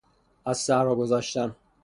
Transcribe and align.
از 0.45 0.57
صحرا 0.57 0.95
گذشتن 0.95 1.55